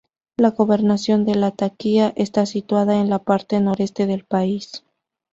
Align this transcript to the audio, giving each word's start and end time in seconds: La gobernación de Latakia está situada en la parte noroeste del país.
La 0.35 0.49
gobernación 0.49 1.25
de 1.25 1.35
Latakia 1.35 2.11
está 2.15 2.47
situada 2.47 2.99
en 3.01 3.11
la 3.11 3.19
parte 3.19 3.59
noroeste 3.59 4.07
del 4.07 4.25
país. 4.25 4.83